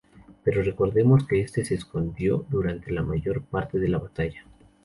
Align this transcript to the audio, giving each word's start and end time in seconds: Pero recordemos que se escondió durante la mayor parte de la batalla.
Pero 0.43 0.63
recordemos 0.63 1.27
que 1.27 1.47
se 1.47 1.61
escondió 1.75 2.43
durante 2.49 2.91
la 2.91 3.03
mayor 3.03 3.43
parte 3.43 3.77
de 3.77 3.87
la 3.87 3.99
batalla. 3.99 4.47